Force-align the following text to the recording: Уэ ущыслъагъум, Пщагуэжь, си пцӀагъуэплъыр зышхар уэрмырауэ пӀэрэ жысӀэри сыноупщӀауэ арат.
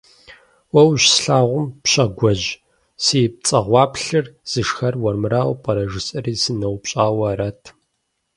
Уэ 0.73 0.81
ущыслъагъум, 0.91 1.65
Пщагуэжь, 1.83 2.47
си 3.03 3.19
пцӀагъуэплъыр 3.35 4.25
зышхар 4.51 4.95
уэрмырауэ 5.01 5.55
пӀэрэ 5.63 5.83
жысӀэри 5.91 6.33
сыноупщӀауэ 6.41 7.25
арат. 7.31 7.61